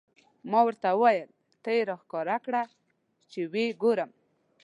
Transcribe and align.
ما 0.51 0.59
ورته 0.65 0.87
وویل: 0.93 1.29
ته 1.63 1.69
یې 1.77 1.81
را 1.89 1.95
ښکاره 2.01 2.37
کړه، 2.45 2.63
چې 3.31 3.39
و 3.51 3.53
یې 3.63 3.69
ګورم. 3.81 4.11